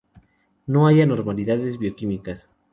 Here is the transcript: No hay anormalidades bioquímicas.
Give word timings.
No 0.65 0.87
hay 0.87 0.99
anormalidades 1.01 1.77
bioquímicas. 1.77 2.49